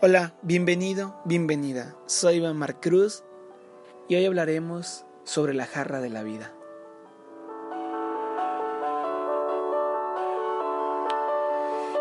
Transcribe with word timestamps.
Hola, 0.00 0.32
bienvenido, 0.42 1.16
bienvenida. 1.24 1.96
Soy 2.06 2.36
Iván 2.36 2.56
Marcruz 2.56 3.24
y 4.06 4.14
hoy 4.14 4.26
hablaremos 4.26 5.04
sobre 5.24 5.54
la 5.54 5.66
jarra 5.66 6.00
de 6.00 6.08
la 6.08 6.22
vida. 6.22 6.52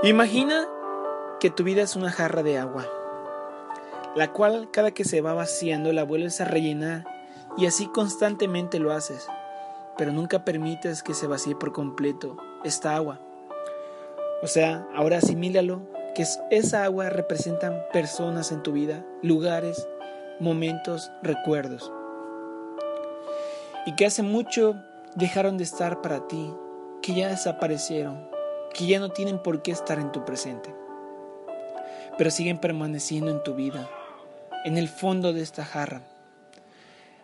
Imagina 0.04 0.68
que 1.40 1.50
tu 1.50 1.64
vida 1.64 1.82
es 1.82 1.96
una 1.96 2.12
jarra 2.12 2.44
de 2.44 2.60
agua, 2.60 2.88
la 4.16 4.32
cual 4.32 4.70
cada 4.70 4.92
que 4.92 5.04
se 5.04 5.22
va 5.22 5.34
vaciando 5.34 5.92
la 5.92 6.04
vuelves 6.04 6.40
a 6.40 6.46
rellenar 6.46 7.04
y 7.58 7.66
así 7.66 7.88
constantemente 7.88 8.78
lo 8.78 8.92
haces, 8.92 9.26
pero 9.98 10.12
nunca 10.12 10.46
permites 10.46 11.02
que 11.02 11.16
se 11.16 11.26
vacíe 11.26 11.56
por 11.56 11.72
completo 11.72 12.38
esta 12.64 12.96
agua. 12.96 13.20
O 14.44 14.46
sea, 14.46 14.88
ahora 14.94 15.18
asimílalo 15.18 15.97
que 16.18 16.26
esa 16.50 16.84
agua 16.84 17.12
representan 17.12 17.80
personas 17.94 18.52
en 18.52 18.64
tu 18.64 18.72
vida, 18.72 19.06
lugares, 19.22 19.88
momentos, 20.40 21.12
recuerdos. 21.22 21.92
Y 23.86 23.94
que 23.96 24.08
hace 24.08 24.24
mucho 24.24 24.82
dejaron 25.14 25.60
de 25.60 25.64
estar 25.64 26.02
para 26.02 26.28
ti, 26.28 26.52
que 27.04 27.14
ya 27.14 27.28
desaparecieron, 27.28 28.28
que 28.74 28.88
ya 28.88 29.00
no 29.00 29.12
tienen 29.12 29.44
por 29.44 29.62
qué 29.62 29.70
estar 29.70 30.00
en 30.00 30.12
tu 30.12 30.26
presente, 30.26 30.74
pero 32.18 32.32
siguen 32.32 32.58
permaneciendo 32.58 33.30
en 33.30 33.44
tu 33.44 33.54
vida, 33.54 33.88
en 34.66 34.80
el 34.80 34.90
fondo 34.90 35.34
de 35.34 35.44
esta 35.44 35.66
jarra. 35.66 36.02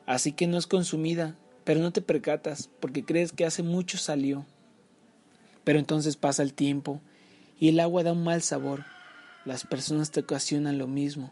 Así 0.05 0.33
que 0.33 0.45
no 0.45 0.59
es 0.59 0.67
consumida, 0.67 1.33
pero 1.63 1.80
no 1.80 1.91
te 1.91 2.03
percatas 2.03 2.69
porque 2.80 3.03
crees 3.03 3.31
que 3.31 3.47
hace 3.47 3.63
mucho 3.63 3.97
salió. 3.97 4.45
Pero 5.63 5.80
entonces 5.80 6.16
pasa 6.16 6.44
el 6.44 6.53
tiempo 6.53 7.02
y 7.57 7.70
el 7.70 7.80
agua 7.80 8.03
da 8.03 8.12
un 8.12 8.23
mal 8.23 8.41
sabor. 8.41 8.86
Las 9.45 9.66
personas 9.66 10.11
te 10.11 10.22
ocasionan 10.22 10.77
lo 10.77 10.88
mismo, 10.88 11.31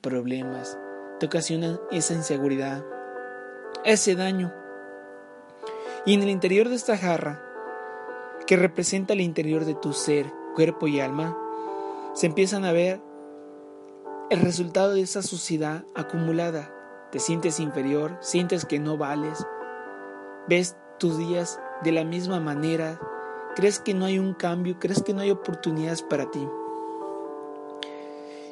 problemas, 0.00 0.78
te 1.18 1.26
ocasionan 1.26 1.80
esa 1.90 2.14
inseguridad, 2.14 2.84
ese 3.84 4.14
daño. 4.14 4.52
Y 6.06 6.14
en 6.14 6.22
el 6.22 6.30
interior 6.30 6.68
de 6.68 6.74
esta 6.76 6.96
jarra, 6.96 7.42
que 8.46 8.56
representa 8.56 9.12
el 9.12 9.20
interior 9.20 9.64
de 9.64 9.74
tu 9.74 9.92
ser, 9.92 10.26
cuerpo 10.54 10.86
y 10.86 11.00
alma, 11.00 11.36
se 12.14 12.26
empiezan 12.26 12.64
a 12.64 12.72
ver 12.72 13.00
el 14.30 14.40
resultado 14.40 14.94
de 14.94 15.02
esa 15.02 15.22
suciedad 15.22 15.84
acumulada. 15.94 16.72
Te 17.12 17.18
sientes 17.18 17.60
inferior, 17.60 18.16
sientes 18.20 18.64
que 18.64 18.78
no 18.78 18.96
vales, 18.96 19.46
ves 20.48 20.76
tus 20.98 21.18
días 21.18 21.60
de 21.82 21.92
la 21.92 22.04
misma 22.04 22.40
manera, 22.40 23.00
crees 23.54 23.78
que 23.78 23.94
no 23.94 24.04
hay 24.04 24.18
un 24.18 24.34
cambio, 24.34 24.78
crees 24.78 25.02
que 25.02 25.14
no 25.14 25.20
hay 25.20 25.30
oportunidades 25.30 26.02
para 26.02 26.30
ti. 26.30 26.46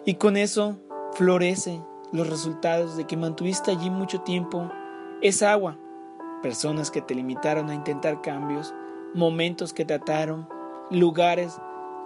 Y 0.04 0.14
con 0.14 0.36
eso 0.36 0.76
florece 1.12 1.82
los 2.12 2.28
resultados 2.28 2.96
de 2.96 3.06
que 3.06 3.16
mantuviste 3.16 3.70
allí 3.70 3.90
mucho 3.90 4.20
tiempo 4.22 4.70
esa 5.20 5.52
agua, 5.52 5.78
personas 6.42 6.90
que 6.90 7.02
te 7.02 7.14
limitaron 7.14 7.68
a 7.70 7.74
intentar 7.74 8.22
cambios, 8.22 8.74
momentos 9.14 9.72
que 9.72 9.84
te 9.84 9.94
ataron, 9.94 10.48
lugares 10.90 11.60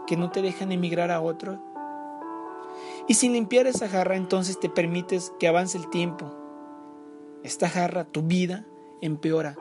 que 0.07 0.17
no 0.17 0.31
te 0.31 0.43
dejan 0.43 0.73
emigrar 0.73 1.11
a 1.11 1.21
otro. 1.21 1.61
Y 3.07 3.15
sin 3.15 3.33
limpiar 3.33 3.67
esa 3.67 3.89
jarra 3.89 4.17
entonces 4.17 4.59
te 4.59 4.69
permites 4.69 5.33
que 5.39 5.49
avance 5.49 5.79
el 5.79 5.89
tiempo. 5.91 6.33
Esta 7.43 7.69
jarra, 7.69 8.05
tu 8.05 8.23
vida, 8.23 8.67
empeora, 9.01 9.57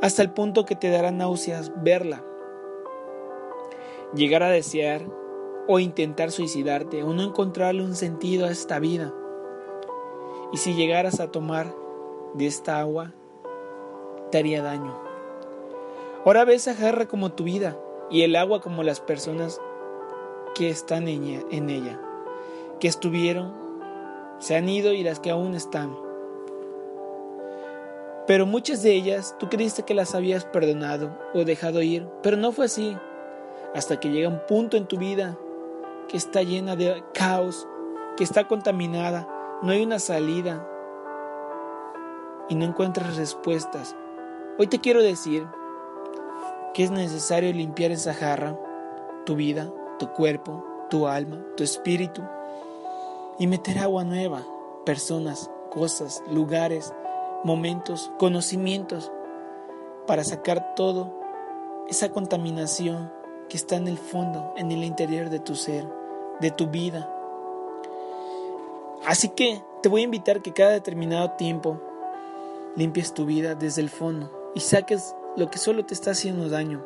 hasta 0.00 0.22
el 0.22 0.32
punto 0.32 0.64
que 0.64 0.76
te 0.76 0.90
dará 0.90 1.10
náuseas 1.10 1.72
verla 1.82 2.22
llegar 4.14 4.42
a 4.42 4.50
desear 4.50 5.02
o 5.68 5.78
intentar 5.78 6.30
suicidarte 6.30 7.02
o 7.02 7.12
no 7.12 7.22
encontrarle 7.22 7.82
un 7.82 7.94
sentido 7.94 8.46
a 8.46 8.50
esta 8.50 8.78
vida. 8.78 9.14
Y 10.52 10.58
si 10.58 10.74
llegaras 10.74 11.20
a 11.20 11.30
tomar 11.30 11.74
de 12.34 12.46
esta 12.46 12.80
agua, 12.80 13.12
te 14.30 14.38
haría 14.38 14.62
daño. 14.62 14.98
Ahora 16.24 16.44
ves 16.44 16.68
a 16.68 16.74
jarra 16.74 17.06
como 17.06 17.32
tu 17.32 17.44
vida 17.44 17.78
y 18.10 18.22
el 18.22 18.36
agua 18.36 18.60
como 18.60 18.82
las 18.82 19.00
personas 19.00 19.60
que 20.54 20.68
están 20.68 21.08
en 21.08 21.70
ella, 21.70 22.00
que 22.78 22.88
estuvieron, 22.88 23.54
se 24.38 24.56
han 24.56 24.68
ido 24.68 24.92
y 24.92 25.02
las 25.02 25.20
que 25.20 25.30
aún 25.30 25.54
están. 25.54 25.96
Pero 28.26 28.46
muchas 28.46 28.82
de 28.82 28.92
ellas 28.92 29.34
tú 29.38 29.48
creíste 29.48 29.82
que 29.82 29.94
las 29.94 30.14
habías 30.14 30.44
perdonado 30.44 31.18
o 31.34 31.44
dejado 31.44 31.82
ir, 31.82 32.06
pero 32.22 32.36
no 32.36 32.52
fue 32.52 32.66
así 32.66 32.96
hasta 33.74 33.98
que 33.98 34.10
llega 34.10 34.28
un 34.28 34.44
punto 34.46 34.76
en 34.76 34.86
tu 34.86 34.98
vida 34.98 35.38
que 36.08 36.16
está 36.16 36.42
llena 36.42 36.76
de 36.76 37.02
caos, 37.14 37.66
que 38.16 38.24
está 38.24 38.46
contaminada, 38.46 39.28
no 39.62 39.72
hay 39.72 39.82
una 39.82 39.98
salida 39.98 40.68
y 42.48 42.54
no 42.54 42.64
encuentras 42.64 43.16
respuestas. 43.16 43.96
Hoy 44.58 44.66
te 44.66 44.80
quiero 44.80 45.02
decir 45.02 45.46
que 46.74 46.84
es 46.84 46.90
necesario 46.90 47.52
limpiar 47.52 47.90
esa 47.90 48.12
jarra, 48.12 48.58
tu 49.24 49.36
vida, 49.36 49.72
tu 49.98 50.08
cuerpo, 50.12 50.64
tu 50.90 51.06
alma, 51.06 51.44
tu 51.56 51.64
espíritu 51.64 52.22
y 53.38 53.46
meter 53.46 53.78
agua 53.78 54.04
nueva, 54.04 54.42
personas, 54.84 55.50
cosas, 55.70 56.22
lugares, 56.30 56.92
momentos, 57.44 58.12
conocimientos, 58.18 59.10
para 60.06 60.24
sacar 60.24 60.74
todo 60.74 61.14
esa 61.88 62.10
contaminación 62.10 63.12
que 63.52 63.58
está 63.58 63.76
en 63.76 63.86
el 63.86 63.98
fondo, 63.98 64.54
en 64.56 64.72
el 64.72 64.82
interior 64.82 65.28
de 65.28 65.38
tu 65.38 65.56
ser, 65.56 65.86
de 66.40 66.50
tu 66.50 66.68
vida. 66.68 67.14
Así 69.04 69.28
que 69.28 69.62
te 69.82 69.90
voy 69.90 70.00
a 70.00 70.04
invitar 70.04 70.40
que 70.40 70.54
cada 70.54 70.70
determinado 70.70 71.32
tiempo 71.32 71.78
limpies 72.76 73.12
tu 73.12 73.26
vida 73.26 73.54
desde 73.54 73.82
el 73.82 73.90
fondo 73.90 74.32
y 74.54 74.60
saques 74.60 75.14
lo 75.36 75.50
que 75.50 75.58
solo 75.58 75.84
te 75.84 75.92
está 75.92 76.12
haciendo 76.12 76.48
daño, 76.48 76.82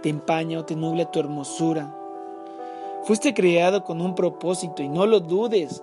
te 0.00 0.08
empaña 0.08 0.60
o 0.60 0.64
te 0.64 0.76
nubla 0.76 1.10
tu 1.10 1.18
hermosura. 1.18 1.92
Fuiste 3.02 3.34
creado 3.34 3.82
con 3.82 4.00
un 4.00 4.14
propósito 4.14 4.84
y 4.84 4.88
no 4.88 5.04
lo 5.04 5.18
dudes, 5.18 5.82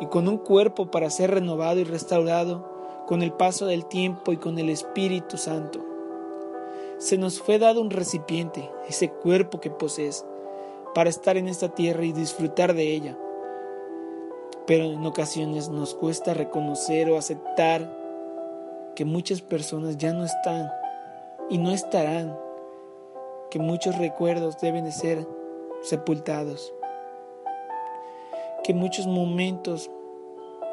y 0.00 0.06
con 0.06 0.26
un 0.26 0.38
cuerpo 0.38 0.90
para 0.90 1.10
ser 1.10 1.32
renovado 1.32 1.80
y 1.80 1.84
restaurado 1.84 2.66
con 3.06 3.20
el 3.20 3.34
paso 3.34 3.66
del 3.66 3.84
tiempo 3.84 4.32
y 4.32 4.38
con 4.38 4.58
el 4.58 4.70
Espíritu 4.70 5.36
Santo 5.36 5.83
se 6.98 7.18
nos 7.18 7.40
fue 7.40 7.58
dado 7.58 7.80
un 7.80 7.90
recipiente, 7.90 8.70
ese 8.88 9.10
cuerpo 9.10 9.60
que 9.60 9.70
posees, 9.70 10.24
para 10.94 11.10
estar 11.10 11.36
en 11.36 11.48
esta 11.48 11.70
tierra 11.70 12.04
y 12.04 12.12
disfrutar 12.12 12.74
de 12.74 12.94
ella. 12.94 13.18
Pero 14.66 14.84
en 14.84 15.04
ocasiones 15.04 15.68
nos 15.68 15.94
cuesta 15.94 16.34
reconocer 16.34 17.10
o 17.10 17.18
aceptar 17.18 17.90
que 18.94 19.04
muchas 19.04 19.42
personas 19.42 19.98
ya 19.98 20.12
no 20.12 20.24
están 20.24 20.70
y 21.50 21.58
no 21.58 21.72
estarán, 21.72 22.38
que 23.50 23.58
muchos 23.58 23.98
recuerdos 23.98 24.58
deben 24.60 24.84
de 24.84 24.92
ser 24.92 25.26
sepultados, 25.82 26.72
que 28.62 28.72
muchos 28.72 29.06
momentos 29.06 29.90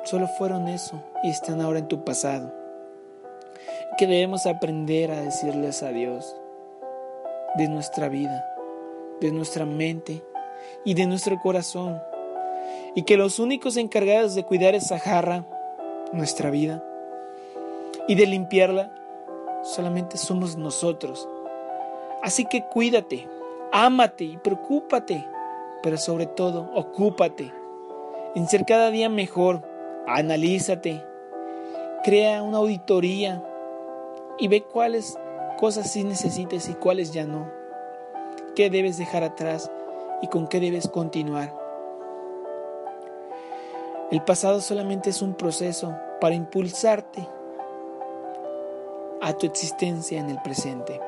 solo 0.06 0.28
fueron 0.28 0.68
eso 0.68 1.02
y 1.24 1.30
están 1.30 1.62
ahora 1.62 1.80
en 1.80 1.88
tu 1.88 2.06
pasado 2.06 2.61
que 3.98 4.08
debemos 4.08 4.46
aprender 4.46 5.12
a 5.12 5.22
decirles 5.22 5.84
a 5.84 5.90
Dios 5.90 6.36
de 7.56 7.68
nuestra 7.68 8.10
vida, 8.10 8.46
de 9.20 9.32
nuestra 9.32 9.66
mente 9.66 10.24
y 10.84 10.94
de 10.94 11.06
nuestro 11.06 11.38
corazón. 11.40 12.02
Y 12.96 13.04
que 13.04 13.18
los 13.18 13.40
únicos 13.40 13.78
encargados 13.78 14.36
de 14.36 14.44
cuidar 14.44 14.76
esa 14.76 15.00
jarra, 15.00 15.46
nuestra 16.14 16.50
vida, 16.50 16.84
y 18.08 18.16
de 18.16 18.26
limpiarla, 18.26 18.92
solamente 19.64 20.18
somos 20.18 20.58
nosotros. 20.58 21.28
Así 22.22 22.46
que 22.46 22.66
cuídate, 22.66 23.28
ámate 23.72 24.26
y 24.26 24.38
preocúpate, 24.38 25.26
pero 25.82 25.98
sobre 25.98 26.26
todo 26.26 26.70
ocúpate 26.74 27.54
en 28.36 28.48
ser 28.48 28.66
cada 28.66 28.92
día 28.92 29.10
mejor. 29.10 29.62
Analízate, 30.08 31.04
crea 32.04 32.42
una 32.44 32.58
auditoría 32.58 33.44
y 34.38 34.48
ve 34.48 34.64
cuáles 34.64 35.18
cosas 35.60 35.92
sí 35.92 36.04
necesites 36.04 36.70
y 36.70 36.74
cuáles 36.74 37.12
ya 37.12 37.26
no. 37.26 37.50
¿Qué 38.56 38.70
debes 38.70 38.98
dejar 38.98 39.24
atrás 39.24 39.72
y 40.22 40.28
con 40.28 40.48
qué 40.48 40.60
debes 40.60 40.88
continuar? 40.88 41.56
El 44.12 44.24
pasado 44.24 44.60
solamente 44.60 45.10
es 45.10 45.22
un 45.22 45.36
proceso 45.36 45.96
para 46.20 46.36
impulsarte 46.36 47.28
a 49.22 49.34
tu 49.34 49.46
existencia 49.46 50.20
en 50.20 50.30
el 50.30 50.42
presente. 50.42 51.00